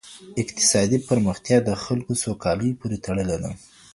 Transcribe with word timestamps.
اقتصادي 0.41 0.97
پرمختیا 1.07 1.57
د 1.63 1.69
خلګو 1.83 2.13
سوکالۍ 2.23 2.69
پوري 2.79 2.97
تړلې 3.05 3.37
ده. 3.43 3.51